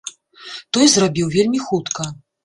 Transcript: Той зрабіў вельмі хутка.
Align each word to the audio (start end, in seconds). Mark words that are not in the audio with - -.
Той 0.77 0.87
зрабіў 0.93 1.29
вельмі 1.35 1.59
хутка. 1.67 2.07